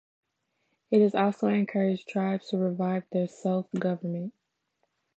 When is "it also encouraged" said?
0.89-2.09